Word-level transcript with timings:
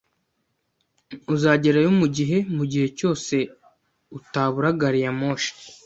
Uzagerayo 1.33 1.89
mugihe, 2.01 2.37
mugihe 2.57 2.87
cyose 2.97 3.35
utabura 4.17 4.69
gari 4.79 4.99
ya 5.05 5.11
moshi 5.19 5.51